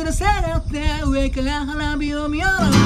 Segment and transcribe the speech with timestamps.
[0.00, 2.80] ぶら下がって上から花火を見下ろして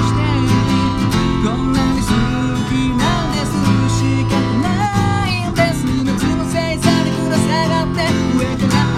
[1.47, 3.55] こんなに好きなんです
[4.01, 8.01] 仕方ないんです夏の星座にぶら下がって
[8.37, 8.94] 上から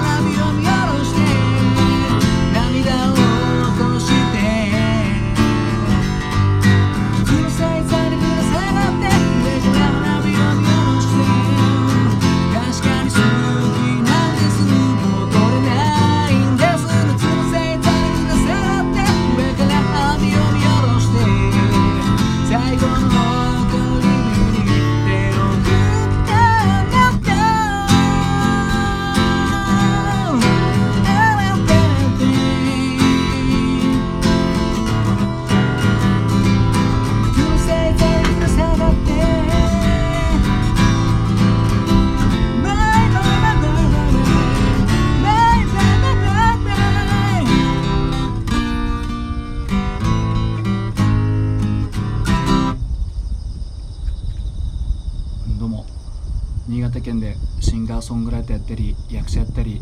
[57.06, 59.80] 県でシンガーソングライターやったり役者やったり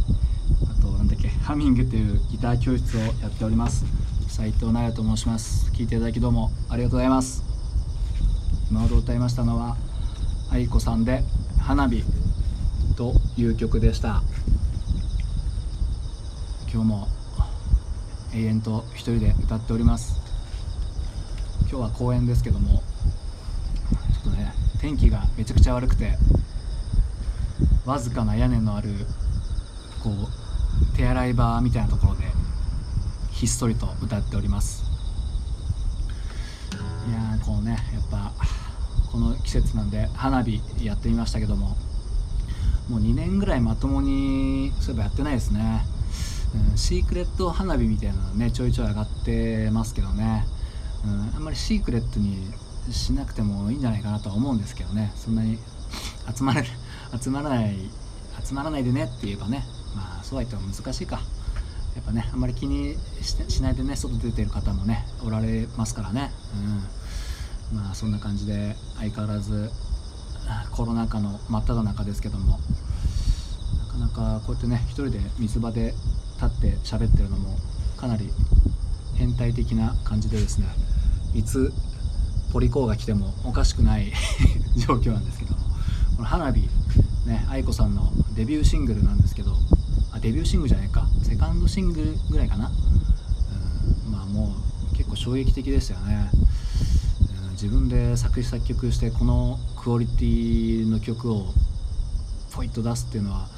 [0.79, 3.87] あとなんだっけハミングというギター教室をやっております。
[4.29, 5.71] 斉藤奈也と申します。
[5.71, 7.43] 聞いていただきどうもありがとうございます。
[8.71, 9.75] 今ほど歌いましたのは
[10.51, 11.25] 愛子さんで
[11.59, 12.05] 「花火」
[12.95, 14.23] という曲でした。
[16.71, 17.09] 今日も
[18.35, 20.21] 永遠と一人で歌っております。
[21.71, 22.83] 今日は公演ですけども
[24.13, 26.19] ちょっとね天気がめちゃくちゃ悪くて
[27.85, 28.91] わずかな屋根のある
[30.03, 32.25] こう手洗い場みたいなところで
[33.31, 34.85] ひっそりと歌っております。
[37.09, 38.33] いやこうねやっぱ
[39.13, 41.77] この季節なんで花火やってみましたけども
[42.89, 45.85] もう2年ぐらいまともにそういえばやってないですね、
[46.71, 50.47] うん、シークレット花火みたいなのねちょいちょい上がってますけどね、
[51.05, 52.53] うん、あんまりシークレットに
[52.91, 55.13] しなくてもいいんじゃないかなとは思うんですけどね。
[55.17, 55.59] そんなに
[56.37, 56.65] 集まれ
[57.21, 57.77] 集まらない
[58.45, 59.65] 集まらないでねって言えばね
[59.95, 61.21] まあそうは言っても難しいか。
[61.95, 66.33] やっぱねあんまり気にしないでね外出てる方もねおられますからね。
[67.73, 67.77] うん。
[67.79, 69.71] まあそんな感じで相変わらず
[70.73, 72.59] コロナ禍の真っ只中ですけども
[73.99, 75.95] なかなかこうやってね一人で水場で
[76.43, 77.57] 立って喋ってるのも
[77.97, 78.31] かなり
[79.17, 80.67] 変態的な感じでですね
[81.35, 81.73] いつ
[82.53, 84.13] ポリコーが来てもおかしくない
[84.77, 85.63] 状況なんですけども
[86.17, 86.69] この花火
[87.27, 89.53] ね愛子さんのデビューシングルなんですけど
[90.13, 91.07] あデビューシングルじゃないか。
[91.23, 92.71] セカンドシングルぐらいかな、
[94.07, 94.55] うん、まあも
[94.93, 96.31] う結構衝撃的でしたよね、
[97.45, 101.47] うん、自分で作詞作曲してこのクオリティの曲を
[102.53, 103.49] ポイッと出すっていうのは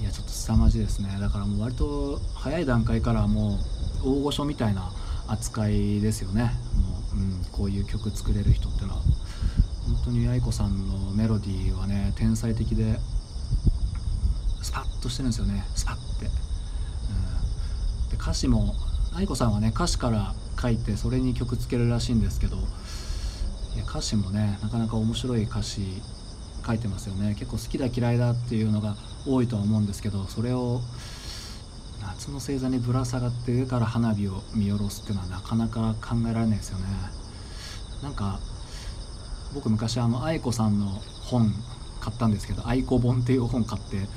[0.00, 1.16] いやちょっと凄まじいですね。
[1.20, 3.58] だからもう割と早い段階からも
[4.04, 4.90] う大御所みたいな
[5.28, 6.50] 扱いですよね。
[6.74, 9.02] もう、うん、こういう曲作れる人っていうのは。
[10.04, 12.98] 当に愛子さんのメロディーはね天才的で
[14.62, 15.64] スパッとしてるんですよね。
[15.74, 18.74] スパッて、うん、で歌詞も
[19.14, 26.02] 愛子さんはね歌詞から書いてそれに曲つけるらしいんですけどいや歌詞もねなかなか面白い歌詞
[26.64, 27.34] 書いてますよね。
[27.38, 28.96] 結構好きだ嫌いだっていうのが
[29.26, 30.80] 多いとは思うんですけどそれを
[32.00, 36.86] 夏の星座にぶら下がって上から花火を見下ろすっていうのはなかなか考えられないですよね。
[38.02, 38.40] なんか
[39.54, 40.86] 僕昔あの愛子さんの
[41.22, 41.52] 本
[42.00, 44.08] 買ったんですけど「愛子本」っていう本買って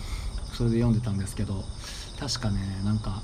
[0.53, 1.63] それで読んでたんですけど
[2.19, 3.21] 確かねなんか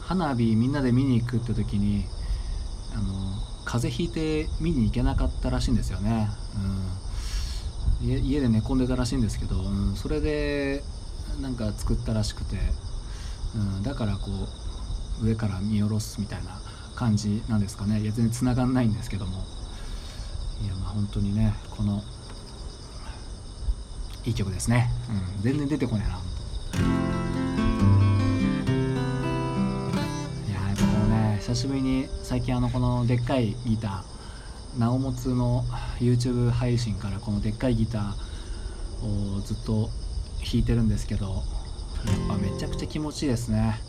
[0.00, 2.04] 花火みんなで見に行くって時に
[2.94, 3.04] あの
[3.64, 6.28] 風邪ひいて見に行けなかったらしいんですよね、
[8.00, 10.82] うん、家で寝込んでたらしいんですけど、うん、それで
[11.40, 12.56] なんか作ったらしくて、
[13.54, 14.30] うん、だからこ
[15.22, 16.60] う上から見下ろすみたいな
[16.96, 18.00] 感じなんですかね。
[18.00, 19.59] いや全然繋がんないんですけども。
[20.62, 22.02] いやまあ本当にねこの
[24.24, 24.90] いい曲ですね、
[25.36, 26.18] うん、全然出てこないない
[30.52, 35.64] ややっぱこのね久しぶりに最近あのこのでっかいギターなおもつの
[35.98, 39.88] YouTube 配信からこのでっかいギターをずっと
[40.44, 43.80] 弾いてるんですけどやっぱめちゃくちゃ気持ちいいですね。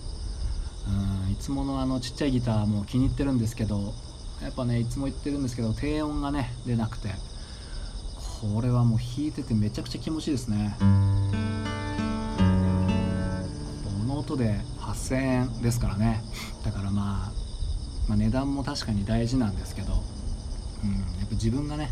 [0.87, 3.93] うんいつものあのちっちゃいギターも気に入ってるんですけど
[4.41, 7.09] やっぱねいつも言ってるんですけど低音がね出なくて
[8.41, 10.75] これはもう弾いててめちゃくちゃ気持ちいいですね。
[10.79, 10.85] こ
[14.07, 16.23] の音で8000円ですからね。
[16.65, 17.31] だからまあ、
[18.07, 19.93] まあ、値段も確かに大事なんですけど、
[20.83, 21.89] うん、やっぱ自分がね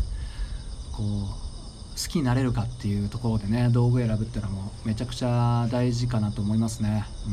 [0.92, 7.30] こう好きになれるかっていうところでね道具選ぶっていうのもめちゃくちゃ大事かなと思いますね、う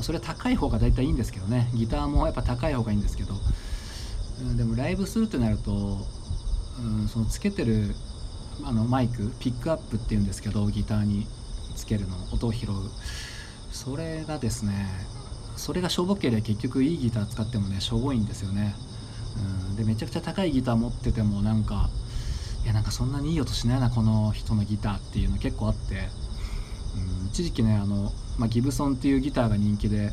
[0.00, 1.68] ん、それは高い方が大体いいんですけどね。
[1.74, 3.34] ギターもやっぱ高い方がいいんですけど、
[4.56, 5.98] でもライブするってなると、
[6.80, 7.94] うん、そのつけてる
[8.64, 11.26] あのマイクピックアップっていうんですけどギターに
[11.76, 12.70] つけるの音を拾う。
[13.72, 14.86] それがですね
[15.56, 18.74] それがしょぼければ結局いいギター使ってもねしょぼいんですよね、
[19.70, 21.88] うん、でめちゃくちゃ高いギター持っててもなんか
[22.64, 26.08] いやなんかそんなにいい音しないなこの人のギターっていうの結構あって、
[27.20, 30.12] うん、一時期ねあの、まあ、ギブソンっていうギターが人気で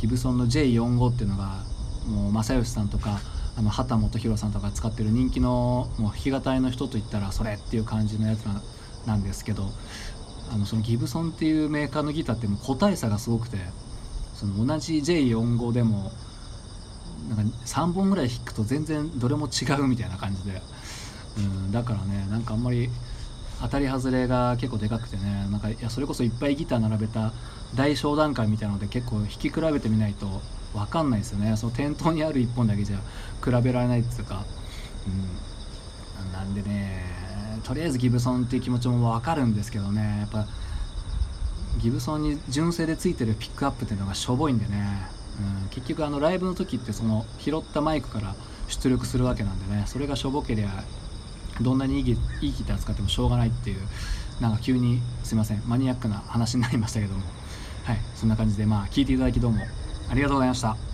[0.00, 1.64] ギブソンの J45 っていうのが
[2.06, 3.20] もう正義さんとか
[3.56, 8.44] あの畑基博さんとか使ってる人気のもう弾き語りの人といったらそれっていう感じのやつ
[9.06, 9.68] なんですけど
[10.52, 13.58] あのそのギブソンっていうメーカーのギターってもう個体差がすごくて
[14.34, 16.12] その同じ J45 でも
[17.28, 20.62] なんか3本ぐらい弾くと全然どれも違うみたいな感じで、
[21.38, 22.88] うん、だからねなんかあんまり
[23.60, 27.32] 当たり外れが結構でかくてねなんかいやそれこそいっぱいギター並べた
[27.74, 30.40] 大小段階みたいなので結構弾き比べてみないと
[30.74, 31.56] 分かんないですよね。
[31.56, 32.98] その店頭にある1本だけじゃ
[33.44, 34.44] 比べられないっていうか、
[35.06, 37.04] うん、なんでね
[37.64, 40.20] とりあえずギブソンっていう気持ちも分かるんですけどね。
[40.20, 40.46] やっぱ
[41.78, 45.08] ギブソンに純正でついてるピックアップっていうのがしょぼいんでね、
[45.62, 48.34] うん、結局あのライブの時ってその拾ったマイクから
[48.68, 49.84] 出力するわけなんでね。
[49.86, 50.68] それがしょぼけりゃ
[51.62, 53.78] どんなにいいいいギター使ってもしょうがないっていう
[54.40, 57.20] なんか急にすいませんマニアックな話になりましたけども
[57.84, 59.66] はいそんな感じでまあ聞いていただきどうも
[60.08, 60.87] ありがとうございました。